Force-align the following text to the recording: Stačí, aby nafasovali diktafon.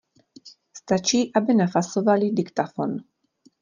Stačí, 0.79 1.19
aby 1.35 1.53
nafasovali 1.53 2.31
diktafon. 2.33 2.99